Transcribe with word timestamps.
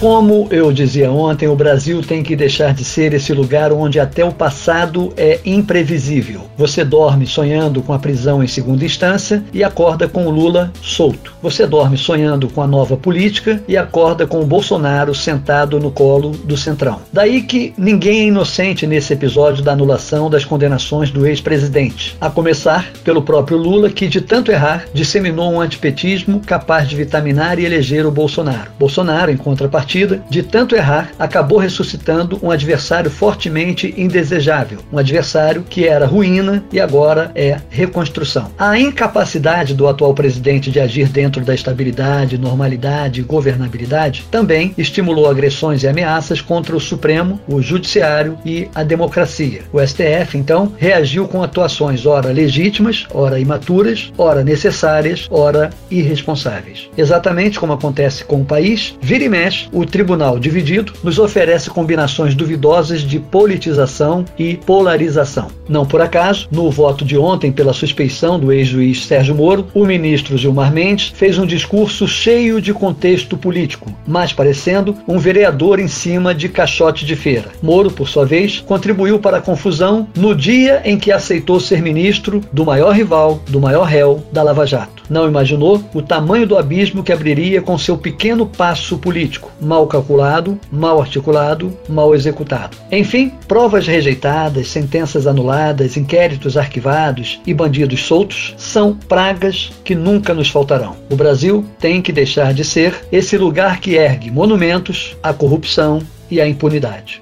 Como 0.00 0.48
eu 0.50 0.70
dizia 0.70 1.10
ontem, 1.10 1.48
o 1.48 1.56
Brasil 1.56 2.02
tem 2.02 2.22
que 2.22 2.36
deixar 2.36 2.74
de 2.74 2.84
ser 2.84 3.14
esse 3.14 3.32
lugar 3.32 3.72
onde 3.72 3.98
até 3.98 4.22
o 4.22 4.30
passado 4.30 5.14
é 5.16 5.40
imprevisível. 5.46 6.42
Você 6.58 6.84
dorme 6.84 7.26
sonhando 7.26 7.82
com 7.82 7.92
a 7.92 7.98
prisão 7.98 8.42
em 8.42 8.46
segunda 8.46 8.84
instância 8.84 9.42
e 9.52 9.64
acorda 9.64 10.06
com 10.06 10.26
o 10.26 10.30
Lula 10.30 10.70
solto. 10.82 11.32
Você 11.40 11.66
dorme 11.66 11.96
sonhando 11.96 12.48
com 12.48 12.60
a 12.60 12.66
nova 12.66 12.98
política 12.98 13.62
e 13.66 13.78
acorda 13.78 14.26
com 14.26 14.40
o 14.40 14.46
Bolsonaro 14.46 15.14
sentado 15.14 15.80
no 15.80 15.90
colo 15.90 16.30
do 16.30 16.56
Centrão. 16.56 17.00
Daí 17.10 17.40
que 17.42 17.72
ninguém 17.78 18.20
é 18.20 18.26
inocente 18.26 18.86
nesse 18.86 19.14
episódio 19.14 19.64
da 19.64 19.72
anulação 19.72 20.28
das 20.28 20.44
condenações 20.44 21.10
do 21.10 21.26
ex-presidente. 21.26 22.14
A 22.20 22.28
começar 22.28 22.92
pelo 23.02 23.22
próprio 23.22 23.56
Lula, 23.56 23.88
que 23.88 24.06
de 24.06 24.20
tanto 24.20 24.52
errar, 24.52 24.84
disseminou 24.92 25.50
um 25.50 25.60
antipetismo 25.60 26.40
capaz 26.40 26.88
de 26.88 26.96
vitaminar 26.96 27.58
e 27.58 27.64
eleger 27.64 28.04
o 28.04 28.10
Bolsonaro. 28.10 28.70
Bolsonaro, 28.78 29.30
em 29.30 29.36
contrapartida, 29.36 29.93
partida, 29.94 30.24
de 30.28 30.42
tanto 30.42 30.74
errar, 30.74 31.12
acabou 31.18 31.58
ressuscitando 31.58 32.38
um 32.42 32.50
adversário 32.50 33.08
fortemente 33.08 33.94
indesejável, 33.96 34.80
um 34.92 34.98
adversário 34.98 35.64
que 35.68 35.86
era 35.86 36.04
ruína 36.04 36.64
e 36.72 36.80
agora 36.80 37.30
é 37.34 37.58
reconstrução. 37.70 38.50
A 38.58 38.76
incapacidade 38.76 39.72
do 39.72 39.86
atual 39.86 40.12
presidente 40.12 40.70
de 40.70 40.80
agir 40.80 41.08
dentro 41.08 41.44
da 41.44 41.54
estabilidade, 41.54 42.36
normalidade 42.36 43.20
e 43.20 43.22
governabilidade 43.22 44.26
também 44.30 44.74
estimulou 44.76 45.30
agressões 45.30 45.84
e 45.84 45.88
ameaças 45.88 46.40
contra 46.40 46.74
o 46.74 46.80
Supremo, 46.80 47.38
o 47.46 47.62
Judiciário 47.62 48.36
e 48.44 48.68
a 48.74 48.82
democracia. 48.82 49.62
O 49.72 49.80
STF, 49.80 50.36
então, 50.36 50.72
reagiu 50.76 51.28
com 51.28 51.42
atuações 51.42 52.04
ora 52.04 52.32
legítimas, 52.32 53.06
ora 53.12 53.38
imaturas, 53.38 54.12
ora 54.18 54.42
necessárias, 54.42 55.28
ora 55.30 55.70
irresponsáveis. 55.88 56.88
Exatamente 56.96 57.60
como 57.60 57.72
acontece 57.72 58.24
com 58.24 58.40
o 58.40 58.44
país, 58.44 58.96
vira 59.00 59.22
e 59.22 59.28
mexe, 59.28 59.68
o 59.74 59.84
tribunal 59.84 60.38
dividido 60.38 60.92
nos 61.02 61.18
oferece 61.18 61.68
combinações 61.68 62.34
duvidosas 62.34 63.02
de 63.02 63.18
politização 63.18 64.24
e 64.38 64.56
polarização. 64.56 65.48
Não 65.68 65.84
por 65.84 66.00
acaso, 66.00 66.48
no 66.50 66.70
voto 66.70 67.04
de 67.04 67.18
ontem 67.18 67.50
pela 67.50 67.72
suspeição 67.72 68.38
do 68.38 68.52
ex-juiz 68.52 69.04
Sérgio 69.04 69.34
Moro, 69.34 69.66
o 69.74 69.84
ministro 69.84 70.38
Gilmar 70.38 70.72
Mendes 70.72 71.08
fez 71.08 71.38
um 71.38 71.46
discurso 71.46 72.06
cheio 72.06 72.60
de 72.60 72.72
contexto 72.72 73.36
político, 73.36 73.92
mais 74.06 74.32
parecendo 74.32 74.96
um 75.08 75.18
vereador 75.18 75.78
em 75.78 75.88
cima 75.88 76.34
de 76.34 76.48
caixote 76.48 77.04
de 77.04 77.16
feira. 77.16 77.50
Moro, 77.62 77.90
por 77.90 78.08
sua 78.08 78.24
vez, 78.24 78.60
contribuiu 78.60 79.18
para 79.18 79.38
a 79.38 79.42
confusão 79.42 80.08
no 80.16 80.34
dia 80.34 80.82
em 80.84 80.98
que 80.98 81.10
aceitou 81.10 81.58
ser 81.58 81.82
ministro 81.82 82.40
do 82.52 82.64
maior 82.64 82.94
rival, 82.94 83.40
do 83.48 83.60
maior 83.60 83.84
réu 83.84 84.22
da 84.32 84.42
Lava 84.42 84.66
Jato. 84.66 85.03
Não 85.08 85.26
imaginou 85.26 85.82
o 85.92 86.02
tamanho 86.02 86.46
do 86.46 86.56
abismo 86.56 87.02
que 87.02 87.12
abriria 87.12 87.60
com 87.60 87.76
seu 87.76 87.96
pequeno 87.96 88.46
passo 88.46 88.98
político, 88.98 89.50
mal 89.60 89.86
calculado, 89.86 90.58
mal 90.70 91.00
articulado, 91.00 91.76
mal 91.88 92.14
executado. 92.14 92.76
Enfim, 92.90 93.32
provas 93.46 93.86
rejeitadas, 93.86 94.68
sentenças 94.68 95.26
anuladas, 95.26 95.96
inquéritos 95.96 96.56
arquivados 96.56 97.40
e 97.46 97.52
bandidos 97.52 98.04
soltos 98.04 98.54
são 98.56 98.96
pragas 98.96 99.72
que 99.84 99.94
nunca 99.94 100.32
nos 100.32 100.48
faltarão. 100.48 100.96
O 101.10 101.16
Brasil 101.16 101.64
tem 101.78 102.00
que 102.00 102.12
deixar 102.12 102.54
de 102.54 102.64
ser 102.64 103.06
esse 103.12 103.36
lugar 103.36 103.80
que 103.80 103.94
ergue 103.94 104.30
monumentos 104.30 105.16
à 105.22 105.32
corrupção 105.32 106.00
e 106.30 106.40
à 106.40 106.48
impunidade. 106.48 107.20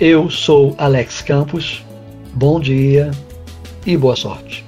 Eu 0.00 0.30
sou 0.30 0.74
Alex 0.78 1.22
Campos. 1.22 1.84
Bom 2.32 2.60
dia 2.60 3.10
e 3.86 3.96
boa 3.96 4.14
sorte. 4.14 4.67